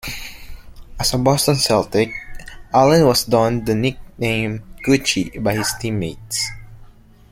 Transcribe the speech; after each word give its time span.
As 0.99 1.13
a 1.13 1.19
Boston 1.19 1.53
Celtic, 1.57 2.11
Allen 2.73 3.05
was 3.05 3.25
donned 3.25 3.67
the 3.67 3.75
nickname 3.75 4.63
"Gucci" 4.83 5.37
by 5.43 5.53
his 5.53 5.71
teammates. 5.79 6.47